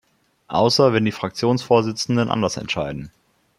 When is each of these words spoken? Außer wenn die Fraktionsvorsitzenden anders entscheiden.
Außer 0.47 0.93
wenn 0.93 1.05
die 1.05 1.11
Fraktionsvorsitzenden 1.11 2.31
anders 2.31 2.57
entscheiden. 2.57 3.11